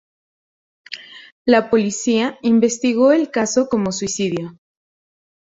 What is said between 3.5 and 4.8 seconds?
como suicidio.